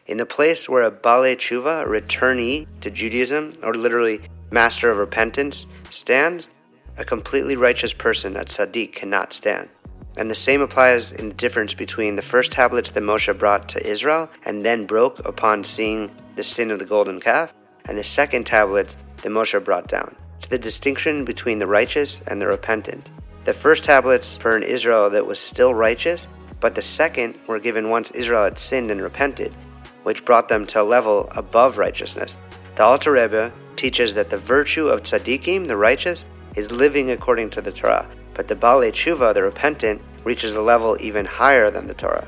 In 0.06 0.16
the 0.16 0.24
place 0.24 0.66
where 0.66 0.84
a 0.84 0.90
Bale 0.90 1.36
Tshuva, 1.36 1.86
returnee 1.86 2.66
to 2.80 2.90
Judaism, 2.90 3.52
or 3.62 3.74
literally 3.74 4.20
master 4.50 4.90
of 4.90 4.96
repentance, 4.96 5.66
stands, 5.90 6.48
a 6.96 7.04
completely 7.04 7.54
righteous 7.54 7.92
person 7.92 8.34
at 8.38 8.46
Sadiq 8.46 8.94
cannot 8.94 9.34
stand. 9.34 9.68
And 10.16 10.30
the 10.30 10.34
same 10.34 10.60
applies 10.60 11.12
in 11.12 11.28
the 11.28 11.34
difference 11.34 11.74
between 11.74 12.14
the 12.14 12.22
first 12.22 12.52
tablets 12.52 12.90
that 12.90 13.02
Moshe 13.02 13.38
brought 13.38 13.68
to 13.70 13.86
Israel 13.86 14.28
and 14.44 14.64
then 14.64 14.86
broke 14.86 15.24
upon 15.26 15.64
seeing 15.64 16.10
the 16.36 16.42
sin 16.42 16.70
of 16.70 16.78
the 16.78 16.84
golden 16.84 17.20
calf, 17.20 17.54
and 17.86 17.96
the 17.96 18.04
second 18.04 18.44
tablets 18.44 18.96
that 19.22 19.30
Moshe 19.30 19.64
brought 19.64 19.88
down, 19.88 20.14
to 20.40 20.50
the 20.50 20.58
distinction 20.58 21.24
between 21.24 21.58
the 21.58 21.66
righteous 21.66 22.20
and 22.26 22.40
the 22.40 22.46
repentant. 22.46 23.10
The 23.44 23.52
first 23.52 23.84
tablets 23.84 24.36
for 24.36 24.56
an 24.56 24.62
Israel 24.62 25.10
that 25.10 25.26
was 25.26 25.38
still 25.38 25.74
righteous, 25.74 26.28
but 26.60 26.74
the 26.74 26.82
second 26.82 27.38
were 27.46 27.58
given 27.58 27.88
once 27.88 28.10
Israel 28.10 28.44
had 28.44 28.58
sinned 28.58 28.90
and 28.90 29.00
repented, 29.00 29.54
which 30.02 30.24
brought 30.24 30.48
them 30.48 30.66
to 30.66 30.82
a 30.82 30.82
level 30.82 31.28
above 31.32 31.78
righteousness. 31.78 32.36
The 32.76 32.84
Alter 32.84 33.12
Rebbe 33.12 33.52
teaches 33.76 34.14
that 34.14 34.30
the 34.30 34.38
virtue 34.38 34.88
of 34.88 35.02
tzaddikim, 35.02 35.68
the 35.68 35.76
righteous, 35.76 36.24
is 36.56 36.70
living 36.70 37.10
according 37.10 37.50
to 37.50 37.60
the 37.60 37.72
Torah, 37.72 38.08
but 38.40 38.48
the 38.48 38.56
Baalei 38.56 38.90
Tshuva, 38.90 39.34
the 39.34 39.42
repentant, 39.42 40.00
reaches 40.24 40.54
a 40.54 40.62
level 40.62 40.96
even 40.98 41.26
higher 41.26 41.70
than 41.70 41.86
the 41.86 41.92
Torah. 41.92 42.26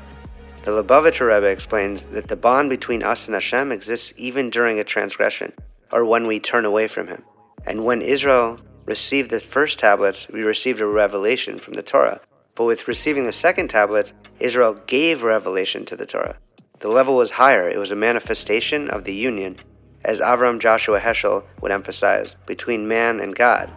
The 0.61 0.69
Lubavitcher 0.69 1.33
Rebbe 1.33 1.47
explains 1.47 2.05
that 2.05 2.27
the 2.27 2.35
bond 2.35 2.69
between 2.69 3.01
us 3.01 3.25
and 3.25 3.33
Hashem 3.33 3.71
exists 3.71 4.13
even 4.15 4.51
during 4.51 4.77
a 4.77 4.83
transgression, 4.83 5.53
or 5.91 6.05
when 6.05 6.27
we 6.27 6.39
turn 6.39 6.65
away 6.65 6.87
from 6.87 7.07
Him. 7.07 7.23
And 7.65 7.83
when 7.83 8.03
Israel 8.03 8.59
received 8.85 9.31
the 9.31 9.39
first 9.39 9.79
tablets, 9.79 10.27
we 10.29 10.43
received 10.43 10.81
a 10.81 10.85
revelation 10.85 11.57
from 11.57 11.73
the 11.73 11.81
Torah. 11.81 12.21
But 12.53 12.65
with 12.65 12.87
receiving 12.87 13.25
the 13.25 13.33
second 13.33 13.69
tablets, 13.69 14.13
Israel 14.39 14.75
gave 14.85 15.23
revelation 15.23 15.83
to 15.85 15.95
the 15.95 16.05
Torah. 16.05 16.37
The 16.77 16.89
level 16.89 17.17
was 17.17 17.31
higher, 17.31 17.67
it 17.67 17.79
was 17.79 17.89
a 17.89 17.95
manifestation 17.95 18.87
of 18.87 19.05
the 19.05 19.15
union, 19.15 19.57
as 20.05 20.21
Avram 20.21 20.59
Joshua 20.59 20.99
Heschel 20.99 21.43
would 21.61 21.71
emphasize, 21.71 22.35
between 22.45 22.87
man 22.87 23.19
and 23.19 23.33
God. 23.33 23.71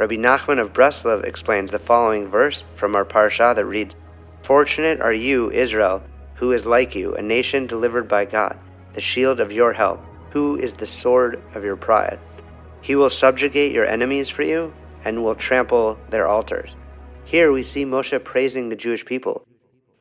Rabbi 0.00 0.16
Nachman 0.16 0.58
of 0.58 0.72
Breslov 0.72 1.24
explains 1.24 1.70
the 1.70 1.78
following 1.78 2.26
verse 2.26 2.64
from 2.74 2.96
our 2.96 3.04
parsha 3.04 3.54
that 3.54 3.66
reads, 3.66 3.96
Fortunate 4.42 4.98
are 5.02 5.12
you, 5.12 5.50
Israel, 5.50 6.02
who 6.36 6.52
is 6.52 6.64
like 6.64 6.94
you, 6.94 7.14
a 7.16 7.20
nation 7.20 7.66
delivered 7.66 8.08
by 8.08 8.24
God, 8.24 8.58
the 8.94 9.02
shield 9.02 9.40
of 9.40 9.52
your 9.52 9.74
help, 9.74 10.02
who 10.30 10.56
is 10.56 10.72
the 10.72 10.86
sword 10.86 11.42
of 11.54 11.64
your 11.64 11.76
pride. 11.76 12.18
He 12.80 12.96
will 12.96 13.10
subjugate 13.10 13.72
your 13.72 13.84
enemies 13.84 14.30
for 14.30 14.42
you, 14.42 14.72
and 15.04 15.22
will 15.22 15.34
trample 15.34 15.98
their 16.08 16.26
altars. 16.26 16.74
Here 17.24 17.52
we 17.52 17.62
see 17.62 17.84
Moshe 17.84 18.24
praising 18.24 18.70
the 18.70 18.76
Jewish 18.76 19.04
people 19.04 19.44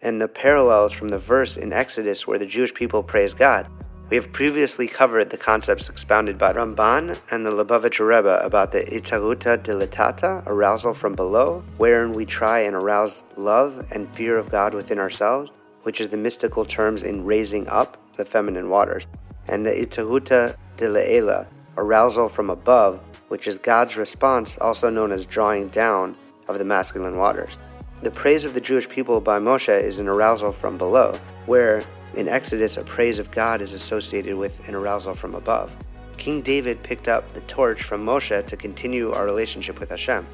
and 0.02 0.22
the 0.22 0.30
parallels 0.30 0.94
from 0.94 1.10
the 1.10 1.18
verse 1.18 1.58
in 1.58 1.74
Exodus 1.74 2.26
where 2.26 2.40
the 2.40 2.46
Jewish 2.46 2.74
people 2.74 3.04
praise 3.04 3.34
God. 3.34 3.68
We 4.10 4.16
have 4.16 4.32
previously 4.32 4.88
covered 4.88 5.30
the 5.30 5.38
concepts 5.38 5.88
expounded 5.88 6.40
by 6.40 6.54
Ramban 6.54 7.20
and 7.30 7.46
the 7.46 7.52
Lubavitcher 7.52 8.08
Rebbe 8.08 8.40
about 8.44 8.72
the 8.72 8.80
Itzaruta 8.80 9.60
dilatata, 9.60 10.48
arousal 10.48 10.96
from 10.96 11.14
below, 11.14 11.64
wherein 11.78 12.14
we 12.14 12.26
try 12.26 12.62
and 12.62 12.76
arouse 12.76 13.22
love 13.36 13.86
and 13.92 14.12
fear 14.12 14.36
of 14.36 14.50
God 14.50 14.74
within 14.74 14.98
ourselves, 14.98 15.52
which 15.84 16.02
is 16.02 16.08
the 16.08 16.18
mystical 16.18 16.66
terms 16.66 17.04
in 17.04 17.24
raising 17.24 17.68
up 17.68 17.98
the 18.18 18.26
feminine 18.26 18.70
waters, 18.70 19.06
and 19.48 19.64
the 19.64 19.70
Itzaruta 19.70 20.56
dilaela, 20.76 21.48
arousal 21.78 22.30
from 22.30 22.50
above, 22.50 23.00
which 23.28 23.48
is 23.48 23.60
God's 23.60 23.96
response, 23.96 24.58
also 24.58 24.90
known 24.90 25.12
as 25.12 25.24
drawing 25.24 25.68
down 25.68 26.18
of 26.48 26.58
the 26.58 26.66
masculine 26.66 27.18
waters. 27.18 27.60
The 28.02 28.10
praise 28.10 28.44
of 28.44 28.56
the 28.56 28.62
Jewish 28.62 28.90
people 28.90 29.22
by 29.22 29.38
Moshe 29.38 29.70
is 29.84 30.00
an 30.00 30.08
arousal 30.08 30.52
from 30.52 30.80
below, 30.80 31.20
where 31.46 31.84
in 32.16 32.28
Exodus, 32.28 32.78
a 32.78 32.84
praise 32.84 33.20
of 33.20 33.32
God 33.32 33.62
is 33.62 33.74
associated 33.74 34.36
with 34.36 34.68
an 34.68 34.76
arousal 34.76 35.14
from 35.14 35.36
above. 35.36 35.76
King 36.18 36.42
David 36.42 36.84
picked 36.84 37.08
up 37.08 37.32
the 37.32 37.42
torch 37.42 37.84
from 37.84 38.06
Moshe 38.06 38.46
to 38.46 38.58
continue 38.58 39.12
our 39.12 39.26
relationship 39.26 39.80
with 39.80 39.90
Hashem. 39.90 40.28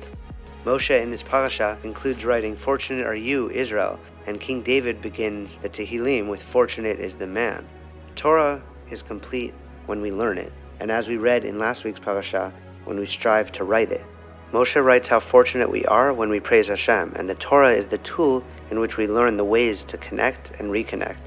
Moshe 0.66 1.00
in 1.00 1.12
this 1.12 1.22
parasha 1.22 1.78
includes 1.84 2.26
writing, 2.26 2.56
Fortunate 2.56 3.06
are 3.06 3.16
you, 3.16 3.50
Israel, 3.52 4.00
and 4.26 4.40
King 4.40 4.64
David 4.64 5.00
begins 5.00 5.58
the 5.58 5.70
Tehillim 5.70 6.28
with, 6.28 6.42
Fortunate 6.42 7.00
is 7.00 7.16
the 7.16 7.28
man. 7.28 7.68
Torah 8.16 8.64
is 8.90 9.04
complete 9.04 9.54
when 9.86 10.02
we 10.02 10.12
learn 10.12 10.38
it, 10.38 10.52
and 10.80 10.90
as 10.90 11.08
we 11.08 11.18
read 11.18 11.46
in 11.46 11.60
last 11.60 11.84
week's 11.84 12.00
parasha, 12.00 12.52
when 12.86 12.98
we 12.98 13.06
strive 13.06 13.52
to 13.52 13.64
write 13.64 13.92
it. 13.92 14.06
Moshe 14.52 14.84
writes 14.84 15.10
how 15.10 15.20
fortunate 15.20 15.70
we 15.70 15.86
are 15.86 16.14
when 16.14 16.30
we 16.30 16.40
praise 16.40 16.70
Hashem, 16.70 17.14
and 17.16 17.30
the 17.30 17.36
Torah 17.36 17.72
is 17.72 17.88
the 17.88 17.98
tool 18.00 18.44
in 18.72 18.80
which 18.80 18.98
we 18.98 19.08
learn 19.08 19.38
the 19.38 19.44
ways 19.44 19.84
to 19.84 19.98
connect 19.98 20.60
and 20.60 20.72
reconnect. 20.72 21.18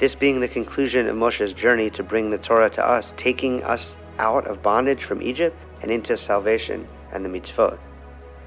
This 0.00 0.14
being 0.14 0.40
the 0.40 0.48
conclusion 0.48 1.06
of 1.08 1.16
Moshe's 1.16 1.52
journey 1.52 1.90
to 1.90 2.02
bring 2.02 2.30
the 2.30 2.38
Torah 2.38 2.70
to 2.70 2.82
us, 2.82 3.12
taking 3.18 3.62
us 3.64 3.98
out 4.16 4.46
of 4.46 4.62
bondage 4.62 5.04
from 5.04 5.20
Egypt 5.20 5.54
and 5.82 5.90
into 5.90 6.16
salvation 6.16 6.88
and 7.12 7.22
the 7.22 7.28
mitzvot. 7.28 7.78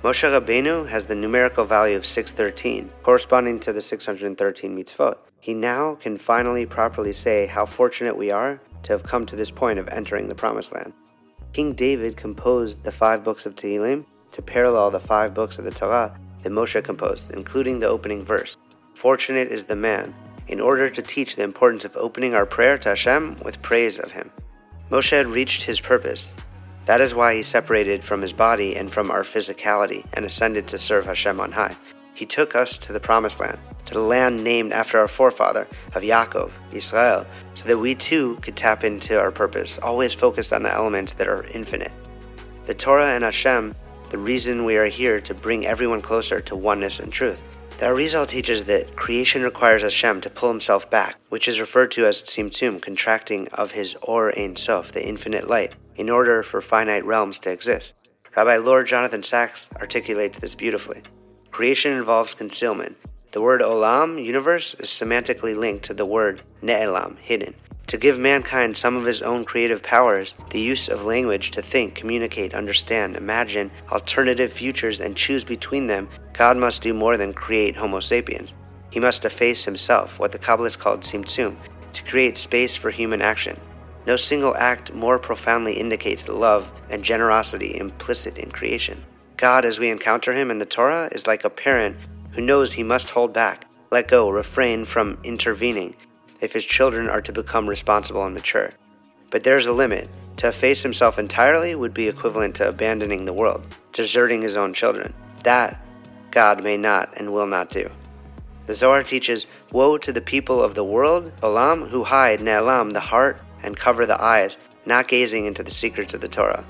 Moshe 0.02 0.28
Rabbeinu 0.28 0.90
has 0.90 1.06
the 1.06 1.14
numerical 1.14 1.64
value 1.64 1.96
of 1.96 2.08
613, 2.08 2.92
corresponding 3.04 3.60
to 3.60 3.72
the 3.72 3.82
613 3.82 4.76
mitzvot. 4.76 5.18
He 5.42 5.54
now 5.54 5.94
can 5.94 6.18
finally 6.18 6.66
properly 6.66 7.14
say 7.14 7.46
how 7.46 7.68
fortunate 7.68 8.18
we 8.18 8.32
are 8.32 8.60
to 8.82 8.92
have 8.92 9.04
come 9.04 9.28
to 9.28 9.36
this 9.36 9.52
point 9.52 9.78
of 9.78 9.88
entering 9.90 10.28
the 10.28 10.34
Promised 10.34 10.74
Land. 10.74 10.94
King 11.54 11.74
David 11.74 12.18
composed 12.18 12.84
the 12.84 12.92
five 12.92 13.24
books 13.24 13.46
of 13.46 13.56
Tehillim 13.56 14.08
to 14.32 14.42
parallel 14.42 14.90
the 14.90 15.00
five 15.00 15.36
books 15.36 15.60
of 15.60 15.66
the 15.66 15.72
Torah 15.72 16.18
that 16.42 16.52
Moshe 16.52 16.84
composed, 16.84 17.30
including 17.30 17.80
the 17.80 17.88
opening 17.88 18.26
verse 18.26 18.58
Fortunate 18.96 19.50
is 19.50 19.64
the 19.64 19.76
man 19.76 20.16
in 20.48 20.60
order 20.60 20.90
to 20.90 21.02
teach 21.02 21.36
the 21.36 21.44
importance 21.44 21.86
of 21.86 21.96
opening 21.96 22.34
our 22.34 22.46
prayer 22.46 22.78
to 22.80 22.90
Hashem 22.90 23.38
with 23.44 23.62
praise 23.62 23.98
of 23.98 24.12
Him. 24.12 24.32
Moshe 24.90 25.10
had 25.10 25.28
reached 25.28 25.64
his 25.64 25.80
purpose. 25.80 26.36
That 26.86 27.02
is 27.02 27.16
why 27.16 27.34
he 27.34 27.42
separated 27.42 28.04
from 28.04 28.22
his 28.22 28.34
body 28.34 28.76
and 28.76 28.92
from 28.92 29.10
our 29.10 29.24
physicality 29.24 30.06
and 30.14 30.26
ascended 30.26 30.68
to 30.68 30.78
serve 30.78 31.06
Hashem 31.06 31.40
on 31.40 31.52
high. 31.52 31.76
He 32.14 32.26
took 32.26 32.56
us 32.56 32.78
to 32.80 32.94
the 32.94 33.00
promised 33.00 33.40
land, 33.40 33.58
to 33.86 33.94
the 33.94 34.02
land 34.02 34.44
named 34.44 34.72
after 34.72 35.00
our 35.00 35.08
forefather 35.08 35.68
of 35.96 36.04
Yaakov, 36.04 36.52
Israel, 36.72 37.26
so 37.56 37.68
that 37.68 37.80
we 37.80 37.96
too 37.96 38.38
could 38.42 38.56
tap 38.56 38.84
into 38.84 39.20
our 39.20 39.32
purpose, 39.32 39.80
always 39.80 40.14
focused 40.14 40.54
on 40.54 40.62
the 40.62 40.72
elements 40.72 41.14
that 41.14 41.28
are 41.28 41.46
infinite. 41.56 41.94
The 42.66 42.76
Torah 42.76 43.16
and 43.16 43.24
Hashem, 43.24 43.74
the 44.10 44.18
reason 44.20 44.64
we 44.64 44.78
are 44.78 44.86
here 44.86 45.20
to 45.22 45.34
bring 45.34 45.66
everyone 45.66 46.02
closer 46.02 46.40
to 46.42 46.56
oneness 46.56 47.00
and 47.00 47.12
truth. 47.12 47.42
The 47.80 47.86
Arizal 47.90 48.28
teaches 48.28 48.66
that 48.66 48.96
creation 48.96 49.42
requires 49.42 49.82
Hashem 49.82 50.22
to 50.22 50.30
pull 50.30 50.50
himself 50.50 50.90
back, 50.90 51.18
which 51.30 51.48
is 51.48 51.60
referred 51.60 51.92
to 51.92 52.06
as 52.06 52.22
Tzimtzum, 52.22 52.82
contracting 52.82 53.48
of 53.50 53.72
his 53.72 53.96
Or 54.02 54.32
Ein 54.38 54.56
Sof, 54.56 54.92
the 54.92 55.06
infinite 55.06 55.48
light, 55.48 55.74
in 55.96 56.10
order 56.10 56.44
for 56.44 56.62
finite 56.62 57.04
realms 57.04 57.40
to 57.40 57.52
exist. 57.52 57.94
Rabbi 58.36 58.58
Lord 58.58 58.88
Jonathan 58.88 59.24
Sacks 59.24 59.68
articulates 59.82 60.40
this 60.40 60.56
beautifully. 60.56 61.02
Creation 61.52 61.94
involves 61.94 62.34
concealment. 62.36 62.96
The 63.32 63.42
word 63.42 63.62
olam, 63.62 64.24
universe, 64.24 64.76
is 64.76 64.90
semantically 64.90 65.58
linked 65.58 65.86
to 65.86 65.94
the 65.94 66.06
word 66.06 66.44
ne'elam, 66.62 67.18
hidden. 67.18 67.56
To 67.88 67.98
give 67.98 68.18
mankind 68.18 68.76
some 68.76 68.96
of 68.96 69.06
his 69.06 69.22
own 69.22 69.46
creative 69.46 69.84
powers, 69.84 70.34
the 70.50 70.60
use 70.60 70.88
of 70.88 71.06
language 71.06 71.52
to 71.52 71.62
think, 71.62 71.96
communicate, 71.96 72.54
understand, 72.54 73.16
imagine 73.16 73.72
alternative 73.92 74.52
futures, 74.52 75.00
and 75.00 75.16
choose 75.16 75.44
between 75.44 75.88
them, 75.88 76.10
God 76.32 76.58
must 76.58 76.82
do 76.82 76.94
more 76.94 77.18
than 77.18 77.34
create 77.34 77.76
Homo 77.76 78.00
sapiens. 78.00 78.54
He 78.90 79.00
must 79.00 79.26
efface 79.26 79.66
himself, 79.66 80.20
what 80.20 80.32
the 80.32 80.40
Kabbalists 80.40 80.80
called 80.80 81.02
Tzimtzum, 81.02 81.56
to 81.92 82.04
create 82.04 82.38
space 82.38 82.76
for 82.76 82.90
human 82.90 83.22
action. 83.22 83.60
No 84.06 84.16
single 84.16 84.56
act 84.56 84.94
more 84.94 85.20
profoundly 85.20 85.74
indicates 85.74 86.24
the 86.24 86.34
love 86.34 86.72
and 86.90 87.04
generosity 87.04 87.78
implicit 87.78 88.38
in 88.38 88.52
creation. 88.52 89.04
God, 89.38 89.66
as 89.66 89.80
we 89.80 89.90
encounter 89.90 90.34
him 90.34 90.52
in 90.52 90.58
the 90.58 90.66
Torah, 90.66 91.10
is 91.12 91.28
like 91.28 91.44
a 91.44 91.50
parent 91.50 91.98
who 92.32 92.42
knows 92.42 92.74
he 92.74 92.84
must 92.84 93.12
hold 93.12 93.34
back, 93.34 93.66
let 93.92 94.08
go, 94.08 94.30
refrain 94.30 94.86
from 94.86 95.20
intervening, 95.24 95.96
if 96.44 96.52
his 96.52 96.66
children 96.66 97.10
are 97.10 97.22
to 97.22 97.32
become 97.32 97.70
responsible 97.70 98.26
and 98.26 98.36
mature. 98.36 98.72
But 99.32 99.44
there's 99.44 99.66
a 99.66 99.72
limit. 99.72 100.10
To 100.38 100.50
efface 100.50 100.84
himself 100.84 101.18
entirely 101.18 101.74
would 101.74 101.94
be 101.94 102.10
equivalent 102.10 102.56
to 102.56 102.68
abandoning 102.68 103.24
the 103.24 103.34
world, 103.34 103.66
deserting 103.94 104.42
his 104.42 104.58
own 104.58 104.74
children. 104.74 105.14
That 105.46 105.80
God 106.32 106.62
may 106.62 106.76
not 106.76 107.18
and 107.18 107.32
will 107.32 107.48
not 107.48 107.70
do. 107.70 107.90
The 108.66 108.76
Zohar 108.76 109.04
teaches, 109.04 109.48
Woe 109.72 109.98
to 110.00 110.12
the 110.12 110.22
people 110.22 110.62
of 110.62 110.76
the 110.76 110.84
world, 110.84 111.32
Olam, 111.42 111.88
who 111.88 112.04
hide 112.04 112.40
Ne'elam, 112.42 112.92
the 112.92 113.00
heart, 113.00 113.40
and 113.62 113.78
cover 113.78 114.06
the 114.06 114.22
eyes, 114.22 114.58
not 114.86 115.08
gazing 115.08 115.46
into 115.46 115.64
the 115.64 115.72
secrets 115.72 116.14
of 116.14 116.20
the 116.20 116.28
Torah. 116.28 116.66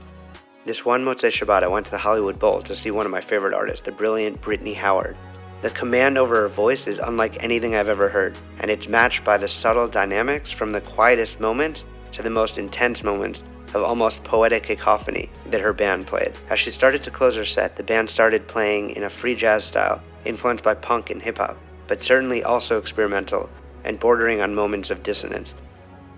This 0.66 0.86
one 0.86 1.04
Motzei 1.04 1.32
Shabbat, 1.32 1.64
I 1.64 1.68
went 1.68 1.88
to 1.88 1.92
the 1.92 1.98
Hollywood 1.98 2.38
Bowl 2.38 2.62
to 2.62 2.76
see 2.76 2.92
one 2.92 3.06
of 3.06 3.12
my 3.12 3.22
favorite 3.22 3.54
artists, 3.56 3.86
the 3.86 3.92
brilliant 3.92 4.40
Brittany 4.40 4.74
Howard. 4.74 5.18
The 5.64 5.70
command 5.70 6.18
over 6.18 6.42
her 6.42 6.50
voice 6.50 6.88
is 6.88 6.98
unlike 6.98 7.42
anything 7.42 7.74
I've 7.74 7.88
ever 7.88 8.10
heard, 8.10 8.38
and 8.60 8.70
it's 8.70 8.90
matched 8.90 9.24
by 9.24 9.38
the 9.38 9.48
subtle 9.48 9.88
dynamics 9.88 10.52
from 10.52 10.72
the 10.72 10.82
quietest 10.82 11.40
moments 11.40 11.86
to 12.12 12.22
the 12.22 12.30
most 12.30 12.58
intense 12.58 13.02
moments 13.02 13.46
of 13.74 13.82
almost 13.82 14.26
poetic 14.26 14.64
cacophony 14.64 15.30
that 15.52 15.62
her 15.62 15.72
band 15.72 16.06
played. 16.06 16.34
As 16.50 16.60
she 16.60 16.70
started 16.70 17.02
to 17.04 17.12
close 17.12 17.38
her 17.38 17.46
set, 17.46 17.78
the 17.78 17.84
band 17.84 18.10
started 18.10 18.46
playing 18.46 18.90
in 18.90 19.06
a 19.06 19.10
free 19.10 19.36
jazz 19.36 19.64
style, 19.64 20.04
influenced 20.26 20.66
by 20.66 20.74
punk 20.74 21.12
and 21.12 21.22
hip 21.22 21.38
hop, 21.38 21.58
but 21.88 22.02
certainly 22.02 22.44
also 22.44 22.78
experimental 22.78 23.50
and 23.86 24.02
bordering 24.02 24.42
on 24.42 24.54
moments 24.54 24.92
of 24.92 25.02
dissonance. 25.02 25.56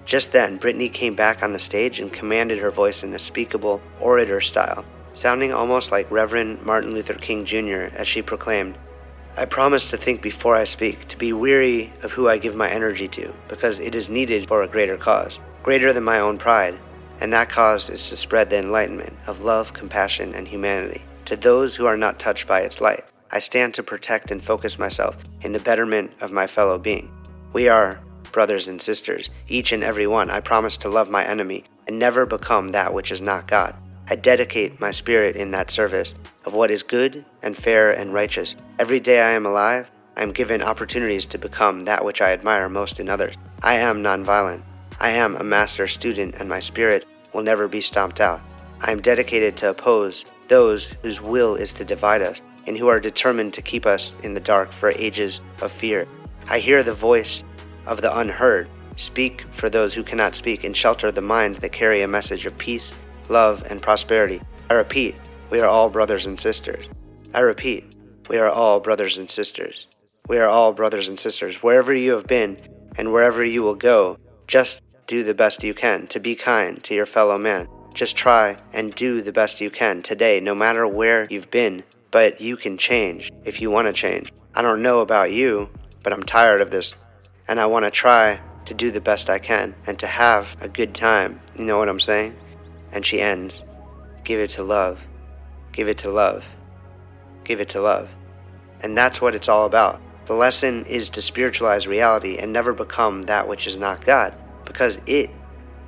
Just 0.05 0.33
then, 0.33 0.57
Brittany 0.57 0.89
came 0.89 1.13
back 1.13 1.43
on 1.43 1.51
the 1.51 1.59
stage 1.59 1.99
and 1.99 2.11
commanded 2.11 2.57
her 2.57 2.71
voice 2.71 3.03
in 3.03 3.13
a 3.13 3.19
speakable 3.19 3.79
orator 4.01 4.41
style, 4.41 4.83
sounding 5.13 5.53
almost 5.53 5.91
like 5.91 6.09
Reverend 6.09 6.63
Martin 6.65 6.95
Luther 6.95 7.13
King 7.13 7.45
Jr. 7.45 7.93
as 7.95 8.07
she 8.07 8.23
proclaimed, 8.23 8.75
I 9.37 9.43
promise 9.43 9.89
to 9.91 9.97
think 9.97 10.21
before 10.21 10.55
I 10.55 10.63
speak, 10.63 11.09
to 11.09 11.17
be 11.17 11.33
weary 11.33 11.91
of 12.03 12.13
who 12.13 12.29
I 12.29 12.37
give 12.37 12.55
my 12.55 12.69
energy 12.69 13.09
to, 13.09 13.33
because 13.49 13.79
it 13.79 13.93
is 13.93 14.09
needed 14.09 14.47
for 14.47 14.63
a 14.63 14.67
greater 14.67 14.95
cause, 14.95 15.41
greater 15.61 15.91
than 15.91 16.05
my 16.05 16.19
own 16.19 16.37
pride, 16.37 16.79
and 17.19 17.33
that 17.33 17.49
cause 17.49 17.89
is 17.89 18.09
to 18.09 18.15
spread 18.15 18.49
the 18.49 18.57
enlightenment 18.59 19.13
of 19.27 19.43
love, 19.43 19.73
compassion, 19.73 20.33
and 20.33 20.47
humanity 20.47 21.01
to 21.25 21.35
those 21.35 21.75
who 21.75 21.85
are 21.85 21.97
not 21.97 22.17
touched 22.17 22.47
by 22.47 22.61
its 22.61 22.79
light. 22.79 23.03
I 23.29 23.39
stand 23.39 23.73
to 23.73 23.83
protect 23.83 24.31
and 24.31 24.43
focus 24.43 24.79
myself 24.79 25.17
in 25.41 25.51
the 25.51 25.59
betterment 25.59 26.13
of 26.21 26.31
my 26.31 26.47
fellow 26.47 26.77
being. 26.77 27.11
We 27.51 27.67
are 27.67 27.99
brothers 28.31 28.69
and 28.69 28.81
sisters, 28.81 29.31
each 29.49 29.73
and 29.73 29.83
every 29.83 30.07
one. 30.07 30.29
I 30.29 30.39
promise 30.39 30.77
to 30.77 30.89
love 30.89 31.09
my 31.09 31.25
enemy 31.25 31.65
and 31.87 31.99
never 31.99 32.25
become 32.25 32.69
that 32.69 32.93
which 32.93 33.11
is 33.11 33.21
not 33.21 33.47
God. 33.47 33.75
I 34.07 34.15
dedicate 34.15 34.79
my 34.79 34.91
spirit 34.91 35.35
in 35.35 35.51
that 35.51 35.71
service 35.71 36.15
of 36.45 36.53
what 36.53 36.71
is 36.71 36.83
good 36.83 37.25
and 37.41 37.55
fair 37.55 37.91
and 37.91 38.13
righteous. 38.13 38.55
Every 38.79 38.99
day 38.99 39.21
I 39.21 39.31
am 39.31 39.45
alive, 39.45 39.91
I 40.15 40.23
am 40.23 40.31
given 40.31 40.61
opportunities 40.61 41.25
to 41.27 41.37
become 41.37 41.81
that 41.81 42.05
which 42.05 42.21
I 42.21 42.31
admire 42.31 42.69
most 42.69 42.99
in 42.99 43.09
others. 43.09 43.35
I 43.61 43.75
am 43.75 44.03
nonviolent. 44.03 44.61
I 44.99 45.09
am 45.11 45.35
a 45.35 45.43
master 45.43 45.87
student, 45.87 46.35
and 46.35 46.47
my 46.47 46.59
spirit 46.59 47.05
will 47.33 47.43
never 47.43 47.67
be 47.67 47.81
stomped 47.81 48.21
out. 48.21 48.41
I 48.79 48.91
am 48.91 49.01
dedicated 49.01 49.57
to 49.57 49.71
oppose 49.71 50.25
those 50.47 50.89
whose 51.03 51.19
will 51.19 51.55
is 51.55 51.73
to 51.73 51.85
divide 51.85 52.21
us 52.21 52.41
and 52.67 52.77
who 52.77 52.87
are 52.87 52.99
determined 52.99 53.53
to 53.53 53.61
keep 53.61 53.85
us 53.85 54.13
in 54.23 54.33
the 54.33 54.39
dark 54.39 54.71
for 54.71 54.91
ages 54.91 55.41
of 55.61 55.71
fear. 55.71 56.07
I 56.47 56.59
hear 56.59 56.83
the 56.83 56.93
voice 56.93 57.43
of 57.85 58.01
the 58.01 58.17
unheard. 58.17 58.69
Speak 58.95 59.41
for 59.51 59.69
those 59.69 59.93
who 59.93 60.03
cannot 60.03 60.35
speak 60.35 60.63
and 60.63 60.75
shelter 60.75 61.11
the 61.11 61.21
minds 61.21 61.59
that 61.59 61.71
carry 61.71 62.01
a 62.01 62.07
message 62.07 62.45
of 62.45 62.57
peace 62.57 62.93
love, 63.29 63.65
and 63.69 63.81
prosperity. 63.81 64.41
I 64.69 64.75
repeat, 64.75 65.15
we 65.49 65.59
are 65.59 65.67
all 65.67 65.89
brothers 65.89 66.25
and 66.25 66.39
sisters. 66.39 66.89
I 67.33 67.39
repeat, 67.41 67.85
we 68.29 68.37
are 68.37 68.49
all 68.49 68.79
brothers 68.79 69.17
and 69.17 69.29
sisters. 69.29 69.87
We 70.27 70.39
are 70.39 70.47
all 70.47 70.73
brothers 70.73 71.07
and 71.07 71.19
sisters. 71.19 71.61
Wherever 71.61 71.93
you 71.93 72.13
have 72.13 72.27
been 72.27 72.57
and 72.97 73.11
wherever 73.11 73.43
you 73.43 73.61
will 73.61 73.75
go, 73.75 74.17
just 74.47 74.81
do 75.07 75.23
the 75.23 75.35
best 75.35 75.63
you 75.63 75.73
can 75.73 76.07
to 76.07 76.19
be 76.19 76.35
kind 76.35 76.83
to 76.83 76.95
your 76.95 77.05
fellow 77.05 77.37
man, 77.37 77.67
Just 77.93 78.17
try 78.17 78.57
and 78.73 78.93
do 78.93 79.21
the 79.21 79.31
best 79.31 79.61
you 79.61 79.69
can 79.69 80.01
today, 80.01 80.39
no 80.41 80.53
matter 80.53 80.85
where 80.87 81.27
you've 81.29 81.51
been. 81.51 81.83
But 82.11 82.41
you 82.41 82.57
can 82.57 82.77
change 82.77 83.31
if 83.45 83.61
you 83.61 83.69
want 83.69 83.87
to 83.87 83.93
change. 83.93 84.33
I 84.53 84.61
don't 84.61 84.81
know 84.81 84.99
about 85.01 85.31
you, 85.31 85.69
but 86.03 86.11
I'm 86.11 86.23
tired 86.23 86.61
of 86.61 86.71
this. 86.71 86.95
And 87.47 87.59
I 87.59 87.67
want 87.67 87.85
to 87.85 87.91
try 87.91 88.41
to 88.65 88.73
do 88.73 88.91
the 88.91 88.99
best 88.99 89.29
I 89.29 89.39
can 89.39 89.75
and 89.85 89.97
to 89.99 90.07
have 90.07 90.57
a 90.59 90.67
good 90.67 90.95
time. 90.95 91.39
You 91.57 91.65
know 91.65 91.77
what 91.77 91.89
I'm 91.89 91.99
saying? 91.99 92.35
And 92.91 93.05
she 93.05 93.21
ends 93.21 93.63
Give 94.25 94.39
it 94.39 94.49
to 94.51 94.63
love. 94.63 95.07
Give 95.75 95.89
it 95.89 95.97
to 95.99 96.09
love. 96.09 96.55
Give 97.43 97.59
it 97.59 97.67
to 97.69 97.81
love. 97.81 98.15
And 98.79 98.97
that's 98.97 99.21
what 99.21 99.35
it's 99.35 99.49
all 99.49 99.65
about. 99.65 100.01
The 100.25 100.33
lesson 100.33 100.85
is 100.85 101.09
to 101.09 101.21
spiritualize 101.21 101.85
reality 101.85 102.37
and 102.37 102.53
never 102.53 102.71
become 102.71 103.23
that 103.23 103.45
which 103.45 103.67
is 103.67 103.75
not 103.75 104.05
God, 104.05 104.33
because 104.63 105.01
it 105.05 105.29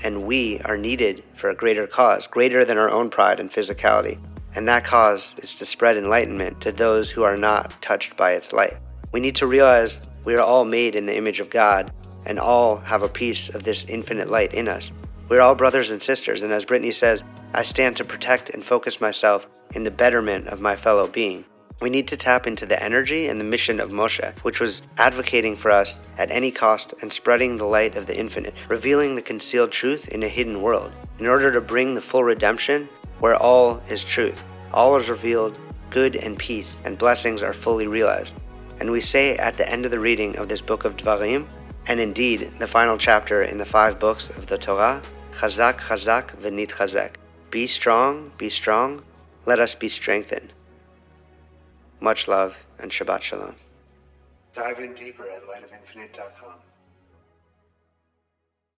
and 0.03 0.27
we 0.27 0.60
are 0.65 0.75
needed 0.75 1.24
for 1.36 1.50
a 1.50 1.56
greater 1.56 1.88
cause, 1.88 2.27
greater 2.27 2.65
than 2.65 2.77
our 2.77 2.89
own 2.89 3.10
pride 3.10 3.39
and 3.39 3.50
physicality. 3.50 4.20
And 4.56 4.67
that 4.67 4.84
cause 4.84 5.36
is 5.39 5.56
to 5.56 5.65
spread 5.65 5.96
enlightenment 5.96 6.60
to 6.62 6.74
those 6.74 7.10
who 7.10 7.24
are 7.24 7.38
not 7.38 7.82
touched 7.82 8.17
by 8.17 8.34
its 8.34 8.51
light. 8.51 8.75
We 9.13 9.22
need 9.22 9.38
to 9.38 9.48
realize 9.48 10.01
we 10.25 10.36
are 10.36 10.41
all 10.41 10.65
made 10.65 10.96
in 10.96 11.06
the 11.06 11.15
image 11.15 11.39
of 11.39 11.50
God 11.50 11.94
and 12.25 12.39
all 12.39 12.75
have 12.75 13.03
a 13.03 13.10
piece 13.10 13.48
of 13.56 13.63
this 13.63 13.86
infinite 13.86 14.29
light 14.29 14.53
in 14.53 14.67
us. 14.67 14.91
We're 15.29 15.41
all 15.41 15.55
brothers 15.55 15.91
and 15.91 16.01
sisters, 16.01 16.41
and 16.41 16.53
as 16.53 16.63
Brittany 16.63 16.93
says, 16.93 17.22
I 17.53 17.63
stand 17.63 17.98
to 17.98 18.05
protect 18.05 18.50
and 18.50 18.63
focus 18.63 19.01
myself 19.01 19.46
in 19.75 19.84
the 19.84 19.91
betterment 19.91 20.48
of 20.48 20.62
my 20.62 20.77
fellow 20.77 21.05
being. 21.05 21.43
We 21.81 21.89
need 21.89 22.07
to 22.07 22.17
tap 22.17 22.48
into 22.48 22.65
the 22.65 22.81
energy 22.81 23.27
and 23.27 23.39
the 23.39 23.46
mission 23.46 23.81
of 23.81 23.91
Moshe, 23.91 24.34
which 24.39 24.62
was 24.62 24.84
advocating 24.98 25.57
for 25.57 25.69
us 25.69 25.98
at 26.17 26.31
any 26.31 26.50
cost 26.50 26.93
and 27.01 27.12
spreading 27.12 27.57
the 27.57 27.65
light 27.65 27.98
of 27.98 28.05
the 28.05 28.17
infinite, 28.17 28.53
revealing 28.69 29.15
the 29.15 29.22
concealed 29.22 29.72
truth 29.72 30.07
in 30.07 30.24
a 30.24 30.29
hidden 30.29 30.62
world, 30.62 30.93
in 31.19 31.27
order 31.27 31.51
to 31.51 31.60
bring 31.60 31.93
the 31.93 32.01
full 32.01 32.24
redemption 32.24 32.88
where 33.19 33.36
all 33.36 33.77
is 33.89 34.05
truth. 34.05 34.43
All 34.72 34.96
is 34.96 35.10
revealed, 35.10 35.60
good 35.89 36.15
and 36.15 36.39
peace 36.39 36.81
and 36.86 36.98
blessings 36.98 37.43
are 37.43 37.53
fully 37.53 37.88
realized. 37.88 38.38
And 38.79 38.91
we 38.91 39.01
say 39.01 39.36
at 39.36 39.57
the 39.57 39.69
end 39.69 39.84
of 39.84 39.91
the 39.91 40.00
reading 40.00 40.38
of 40.38 40.48
this 40.48 40.62
book 40.62 40.86
of 40.86 40.96
Dvarim, 40.96 41.48
and 41.88 42.00
indeed 42.00 42.41
the 42.60 42.67
final 42.67 42.98
chapter 42.98 43.41
in 43.41 43.57
the 43.57 43.65
five 43.65 44.00
books 44.00 44.29
of 44.29 44.48
the 44.48 44.57
Torah, 44.57 45.01
Chazak, 45.38 45.77
Chazak, 45.82 46.36
Venit 46.38 46.70
Chazak. 46.70 47.13
Be 47.51 47.67
strong, 47.67 48.32
be 48.39 48.50
strong, 48.50 49.03
let 49.46 49.60
us 49.60 49.75
be 49.75 49.88
strengthened. 49.88 50.51
Much 52.00 52.27
love 52.27 52.65
and 52.79 52.89
Shabbat 52.89 53.22
Shalom. 53.22 53.53
Dive 54.56 54.79
in 54.79 54.96
deeper 54.96 55.29
at 55.29 55.44
lightofinfinite.com. 55.44 56.56